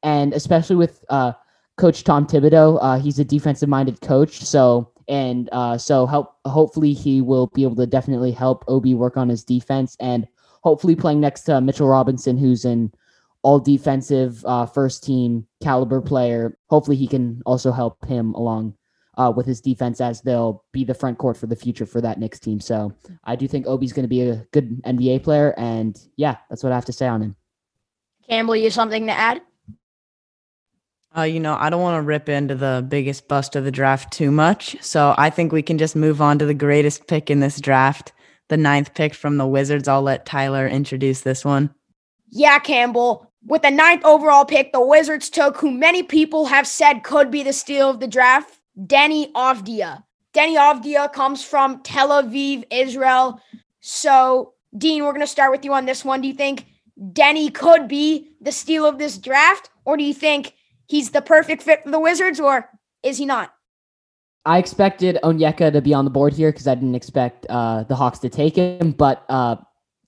[0.03, 1.33] And especially with uh,
[1.79, 2.79] Coach Tom Thibodeau.
[2.81, 6.35] Uh, he's a defensive minded coach, so and uh, so help.
[6.45, 10.27] Hopefully, he will be able to definitely help Obi work on his defense, and
[10.63, 12.93] hopefully playing next to Mitchell Robinson, who's an
[13.43, 16.59] all defensive uh, first team caliber player.
[16.69, 18.75] Hopefully, he can also help him along
[19.17, 22.19] uh, with his defense as they'll be the front court for the future for that
[22.19, 22.61] Knicks team.
[22.61, 22.93] So
[23.25, 26.73] I do think Obi's going to be a good NBA player, and yeah, that's what
[26.73, 27.37] I have to say on him.
[28.29, 29.41] Campbell, you something to add?
[31.19, 34.13] Uh, you know, I don't want to rip into the biggest bust of the draft
[34.13, 34.77] too much.
[34.81, 38.13] So I think we can just move on to the greatest pick in this draft,
[38.47, 39.89] the ninth pick from the Wizards.
[39.89, 41.75] I'll let Tyler introduce this one.
[42.31, 43.33] Yeah, Campbell.
[43.45, 47.43] With the ninth overall pick, the Wizards took who many people have said could be
[47.43, 50.05] the steal of the draft, Deni Avdija.
[50.35, 53.41] Deni Avdija comes from Tel Aviv, Israel.
[53.81, 56.21] So, Dean, we're going to start with you on this one.
[56.21, 56.67] Do you think
[57.01, 60.55] Deni could be the steal of this draft, or do you think
[60.89, 62.69] he's the perfect fit for the Wizards, or
[63.03, 63.55] is he not?
[64.45, 67.95] I expected Onyeka to be on the board here because I didn't expect uh, the
[67.95, 69.57] Hawks to take him, but uh,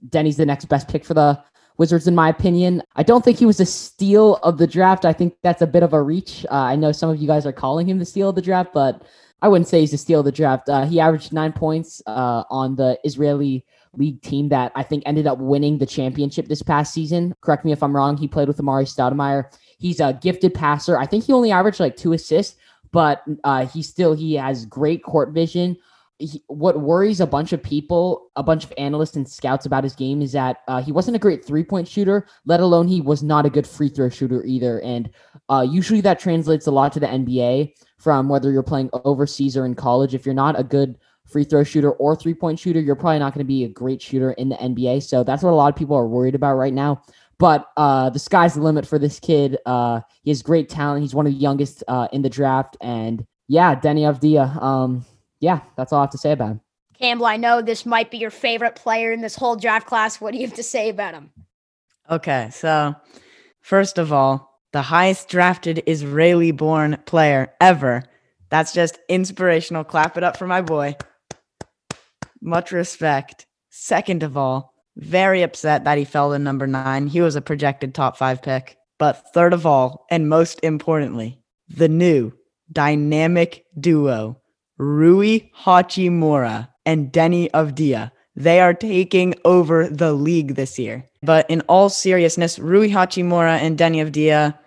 [0.09, 1.43] Deni's the next best pick for the
[1.77, 2.83] Wizards, in my opinion.
[2.97, 5.05] I don't think he was a steal of the draft.
[5.05, 6.45] I think that's a bit of a reach.
[6.51, 8.73] Uh, I know some of you guys are calling him the steal of the draft,
[8.73, 9.03] but
[9.43, 10.69] I wouldn't say he's a steal of the draft.
[10.69, 13.65] Uh, he averaged nine points uh, on the Israeli
[13.97, 17.35] league team that I think ended up winning the championship this past season.
[17.41, 18.17] Correct me if I'm wrong.
[18.17, 19.53] He played with Amar'e Stoudemire.
[19.81, 20.99] He's a gifted passer.
[20.99, 22.57] I think he only averaged like two assists,
[22.93, 25.79] but uh, he still he has great court vision.
[26.19, 29.95] He, what worries a bunch of people, a bunch of analysts and scouts about his
[29.95, 33.23] game is that uh, he wasn't a great three point shooter, let alone he was
[33.23, 34.83] not a good free throw shooter either.
[34.83, 35.09] And
[35.49, 39.65] uh, usually that translates a lot to the NBA from whether you're playing overseas or
[39.65, 40.15] in college.
[40.15, 43.33] If you're not a good free throw shooter or three point shooter, you're probably not
[43.33, 45.03] going to be a great shooter in the NBA.
[45.03, 47.03] So that's what a lot of people are worried about right now.
[47.41, 49.57] But uh, the sky's the limit for this kid.
[49.65, 51.01] Uh, he has great talent.
[51.01, 54.63] He's one of the youngest uh, in the draft, and yeah, Deni Avdija.
[54.63, 55.07] Um,
[55.41, 56.61] yeah, that's all I have to say about him.
[56.99, 60.21] Campbell, I know this might be your favorite player in this whole draft class.
[60.21, 61.31] What do you have to say about him?
[62.11, 62.95] Okay, so
[63.63, 68.03] first of all, the highest drafted Israeli born player ever.
[68.51, 69.85] That's just inspirational.
[69.85, 70.97] Clap it up for my boy.
[72.43, 73.47] Much respect.
[73.71, 77.07] Second of all, very upset that he fell to number nine.
[77.07, 78.77] He was a projected top five pick.
[78.99, 82.33] But third of all, and most importantly, the new
[82.71, 84.41] dynamic duo,
[84.79, 88.11] Rui Hachimura and Deni Avdija.
[88.37, 91.05] They are taking over the league this year.
[91.23, 94.59] But in all seriousness, Rui Hachimura and Deni Avdija,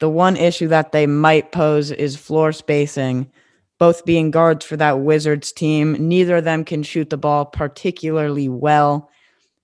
[0.00, 3.30] the one issue that they might pose is floor spacing.
[3.78, 8.48] Both being guards for that Wizards team, neither of them can shoot the ball particularly
[8.48, 9.10] well.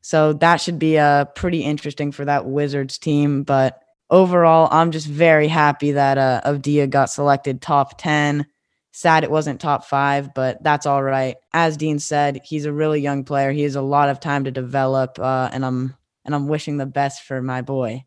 [0.01, 3.43] So that should be uh, pretty interesting for that Wizards team.
[3.43, 3.81] But
[4.11, 8.47] overall, I'm just very happy that uh, Avdija got selected top 10.
[8.93, 11.37] Sad it wasn't top five, but that's all right.
[11.53, 13.53] As Dean said, he's a really young player.
[13.53, 16.87] He has a lot of time to develop, uh, and I'm and I'm wishing the
[16.87, 18.05] best for my boy.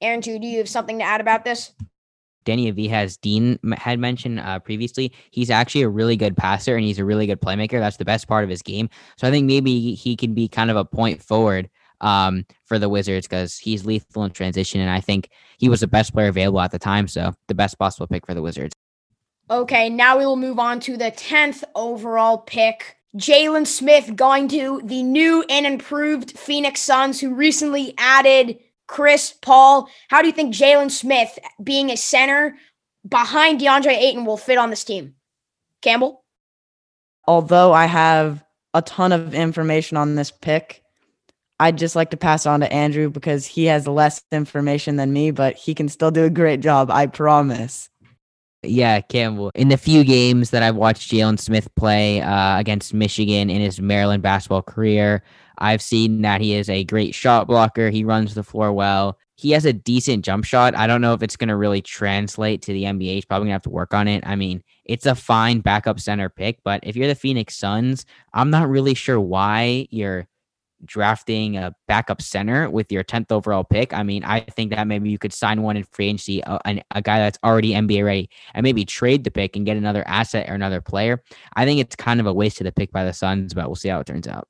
[0.00, 1.72] Aaron, do you have something to add about this?
[2.44, 6.84] Deni Avdija, has Dean had mentioned uh, previously, he's actually a really good passer and
[6.84, 7.78] he's a really good playmaker.
[7.80, 8.88] That's the best part of his game.
[9.16, 11.68] So I think maybe he can be kind of a point forward
[12.00, 14.80] um, for the Wizards because he's lethal in transition.
[14.80, 17.08] And I think he was the best player available at the time.
[17.08, 18.74] So the best possible pick for the Wizards.
[19.50, 22.96] Okay, now we will move on to the 10th overall pick.
[23.16, 29.88] Jalen Smith going to the new and improved Phoenix Suns, who recently added Chris Paul.
[30.08, 32.56] How do you think Jalen Smith, being a center
[33.08, 35.14] behind DeAndre Ayton, will fit on this team?
[35.82, 36.24] Campbell?
[37.26, 38.44] Although I have
[38.74, 40.82] a ton of information on this pick,
[41.60, 45.30] I'd just like to pass on to Andrew because he has less information than me,
[45.30, 46.90] but he can still do a great job.
[46.90, 47.88] I promise.
[48.62, 49.50] Yeah, Campbell.
[49.54, 53.80] In the few games that I've watched Jalen Smith play uh, against Michigan in his
[53.80, 55.22] Maryland basketball career,
[55.58, 57.90] I've seen that he is a great shot blocker.
[57.90, 59.18] He runs the floor well.
[59.36, 60.76] He has a decent jump shot.
[60.76, 63.14] I don't know if it's going to really translate to the NBA.
[63.14, 64.24] He's probably going to have to work on it.
[64.26, 68.50] I mean, it's a fine backup center pick, but if you're the Phoenix Suns, I'm
[68.50, 70.28] not really sure why you're
[70.84, 73.92] drafting a backup center with your 10th overall pick.
[73.92, 76.76] I mean, I think that maybe you could sign one in free agency, uh, a,
[76.76, 80.06] a, a, guy that's already NBA ready, and maybe trade the pick and get another
[80.06, 81.22] asset or another player.
[81.56, 83.76] I think it's kind of a waste of the pick by the Suns, but we'll
[83.76, 84.48] see how it turns out.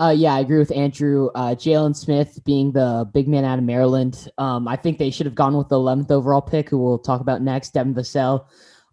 [0.00, 1.28] Uh, yeah, I agree with Andrew.
[1.34, 4.28] Uh, Jalen Smith being the big man out of Maryland.
[4.38, 7.20] Um, I think they should have gone with the 11th overall pick, who we'll talk
[7.20, 8.46] about next, Devin Vassell.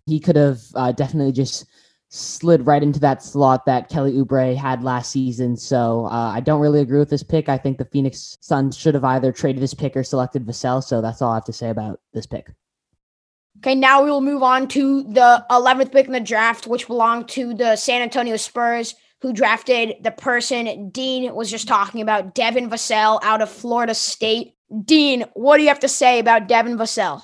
[0.06, 1.65] He could have uh, definitely just
[2.10, 5.56] slid right into that slot that Kelly Oubre had last season.
[5.56, 7.48] So uh, I don't really agree with this pick.
[7.48, 10.84] I think the Phoenix Suns should have either traded this pick or selected Vassell.
[10.84, 12.52] So that's all I have to say about this pick.
[13.60, 17.30] Okay, now we will move on to the 11th pick in the draft, which belonged
[17.30, 22.69] to the San Antonio Spurs, who drafted the person Dean was just talking about, Devin
[22.69, 24.53] Vassell out of Florida State.
[24.86, 27.23] Dean, what do you have to say about Devin Vassell?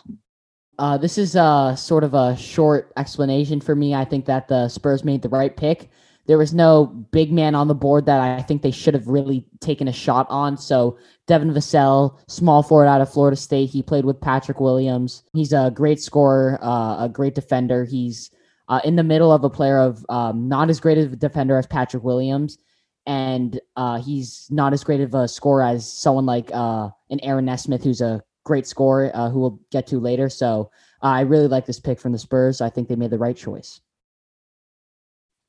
[0.79, 3.93] Uh, this is a sort of a short explanation for me.
[3.93, 5.89] I think that the Spurs made the right pick.
[6.25, 9.45] There was no big man on the board that I think they should have really
[9.60, 10.58] taken a shot on.
[10.58, 13.69] So Devin Vassell, small forward out of Florida State.
[13.69, 15.23] He played with Patrick Williams.
[15.34, 17.84] He's a great scorer, uh, a great defender.
[17.84, 18.32] He's
[18.69, 21.58] uh, in the middle of a player of um, not as great of a defender
[21.58, 22.58] as Patrick Williams,
[23.06, 27.45] and uh, he's not as great of a scorer as someone like uh, an Aaron
[27.45, 30.30] Nesmith, who's a great scorer uh, who we'll get to later.
[30.30, 30.71] So
[31.02, 32.62] uh, I really like this pick from the Spurs.
[32.62, 33.82] I think they made the right choice.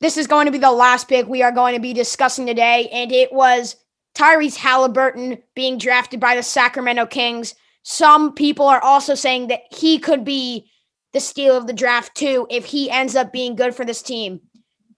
[0.01, 2.89] This is going to be the last pick we are going to be discussing today,
[2.93, 3.77] and it was
[4.15, 7.55] Tyrese Halliburton being drafted by the Sacramento Kings.
[7.85, 10.71] Some people are also saying that he could be
[11.15, 14.41] the steal of the draft too if he ends up being good for this team.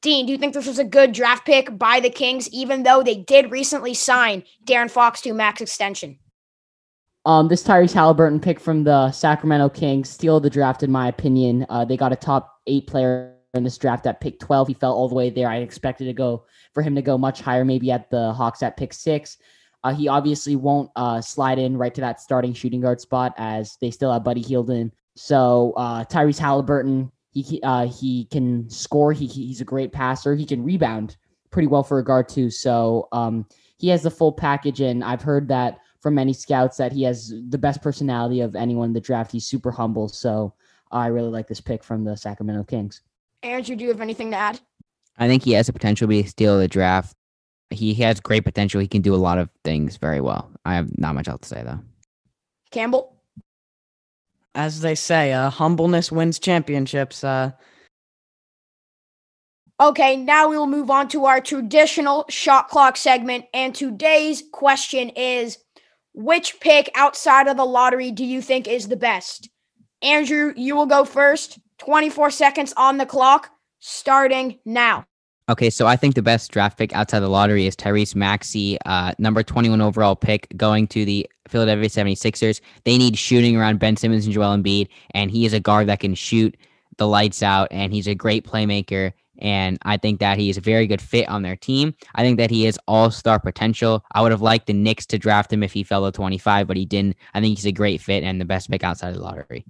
[0.03, 3.03] Dean, do you think this was a good draft pick by the Kings, even though
[3.03, 6.19] they did recently sign De'Aaron Fox to max extension?
[7.25, 11.67] Um, this Tyrese Halliburton pick from the Sacramento Kings, steal the draft, in my opinion.
[11.69, 14.69] Uh, they got a top eight player in this draft at pick 12.
[14.69, 15.49] He fell all the way there.
[15.49, 18.77] I expected to go for him to go much higher, maybe at the Hawks at
[18.77, 19.39] pick six.
[19.83, 23.77] Uh, he obviously won't uh, slide in right to that starting shooting guard spot as
[23.81, 24.71] they still have Buddy Hield.
[25.17, 29.12] So uh, Tyrese Halliburton, he uh, he can score.
[29.12, 30.35] He he's a great passer.
[30.35, 31.17] He can rebound
[31.51, 32.51] pretty well for a guard too.
[32.51, 33.47] So um,
[33.79, 37.35] he has the full package, and I've heard that from many scouts that he has
[37.49, 39.33] the best personality of anyone in the draft.
[39.33, 40.09] He's super humble.
[40.09, 40.55] So
[40.93, 43.01] I really like this pick from the Sacramento Kings.
[43.43, 44.61] Andrew, do you have anything to add?
[45.19, 47.17] I think he has the potential to be a steal of the draft.
[47.71, 48.81] He has great potential.
[48.81, 50.51] He can do a lot of things very well.
[50.64, 51.81] I have not much else to say though.
[52.71, 53.16] Campbell?
[54.57, 57.23] As they say, uh, humbleness wins championships.
[57.23, 57.53] Uh,
[59.79, 63.45] Okay, now we will move on to our traditional shot clock segment.
[63.53, 65.59] And today's question is
[66.15, 69.51] Which pick outside of the lottery do you think is the best?
[70.01, 71.59] Andrew, you will go first.
[71.79, 73.51] 24 seconds on the clock,
[73.81, 75.05] starting now.
[75.49, 79.13] Okay, so I think the best draft pick outside the lottery is Tyrese Maxey, uh,
[79.19, 82.61] number 21 overall pick, going to the Philadelphia 76ers.
[82.83, 86.01] They need shooting around Ben Simmons and Joel Embiid, and he is a guard that
[86.01, 86.57] can shoot
[86.97, 89.13] the lights out, and he's a great playmaker.
[89.39, 91.95] And I think that he is a very good fit on their team.
[92.17, 94.05] I think that he is all star potential.
[94.13, 96.77] I would have liked the Knicks to draft him if he fell to 25, but
[96.77, 97.17] he didn't.
[97.35, 99.65] I think he's a great fit and the best pick outside of the lottery.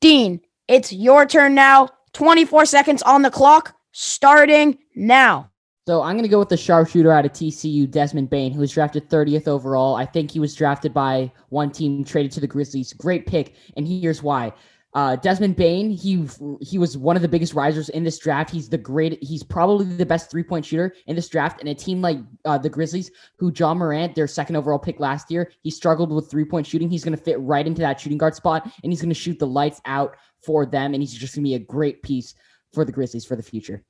[0.00, 1.88] Dean, it's your turn now.
[2.12, 5.50] 24 seconds on the clock, starting now.
[5.86, 8.72] So I'm going to go with the sharpshooter out of TCU, Desmond Bane, who was
[8.72, 9.94] drafted 30th overall.
[9.94, 12.92] I think he was drafted by one team, traded to the Grizzlies.
[12.92, 14.52] Great pick, and here's why.
[14.94, 16.26] Uh, Desmond Bane, he
[16.62, 18.50] he was one of the biggest risers in this draft.
[18.50, 19.22] He's the great.
[19.22, 21.60] He's probably the best three point shooter in this draft.
[21.60, 25.30] And a team like uh, the Grizzlies, who Ja Morant, their second overall pick last
[25.30, 26.88] year, he struggled with three point shooting.
[26.88, 29.38] He's going to fit right into that shooting guard spot, and he's going to shoot
[29.38, 30.94] the lights out for them.
[30.94, 32.34] And he's just going to be a great piece
[32.72, 33.84] for the Grizzlies for the future.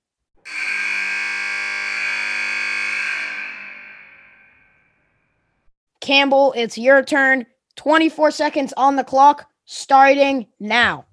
[6.00, 7.46] Campbell, it's your turn.
[7.74, 11.04] 24 seconds on the clock, starting now.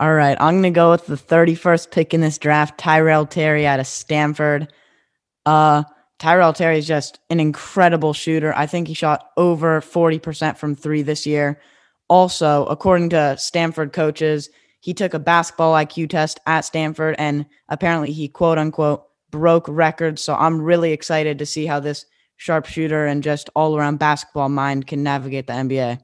[0.00, 3.66] All right, I'm going to go with the 31st pick in this draft, Tyrell Terry
[3.66, 4.72] out of Stanford.
[5.44, 5.82] Uh,
[6.18, 8.54] Tyrell Terry is just an incredible shooter.
[8.56, 11.60] I think he shot over 40% from three this year.
[12.08, 14.48] Also, according to Stanford coaches,
[14.80, 20.22] he took a basketball IQ test at Stanford and apparently he quote unquote broke records.
[20.22, 24.86] So I'm really excited to see how this sharpshooter and just all around basketball mind
[24.86, 26.00] can navigate the NBA.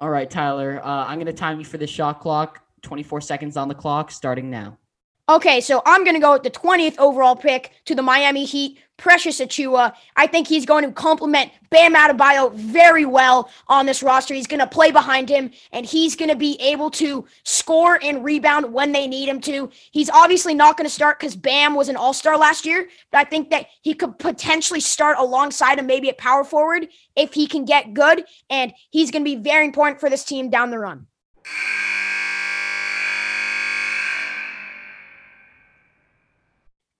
[0.00, 2.62] All right, Tyler, uh, I'm going to time you for the shot clock.
[2.82, 4.78] 24 seconds on the clock, starting now.
[5.28, 8.78] Okay, so I'm going to go with the 20th overall pick to the Miami Heat,
[8.98, 9.94] Precious Achiuwa.
[10.16, 14.34] I think he's going to complement Bam Adebayo very well on this roster.
[14.34, 18.22] He's going to play behind him, and he's going to be able to score and
[18.22, 19.70] rebound when they need him to.
[19.90, 23.18] He's obviously not going to start because Bam was an all star last year, but
[23.18, 27.46] I think that he could potentially start alongside him, maybe at power forward, if he
[27.46, 30.78] can get good, and he's going to be very important for this team down the
[30.78, 31.06] run.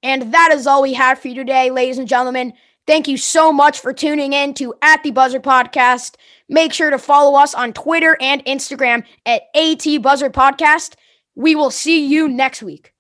[0.03, 2.53] And that is all we have for you today, ladies and gentlemen.
[2.87, 6.15] Thank you so much for tuning in to At the Buzzer Podcast.
[6.49, 10.95] Make sure to follow us on Twitter and Instagram at AT Buzzer Podcast.
[11.35, 12.95] We will see you next week.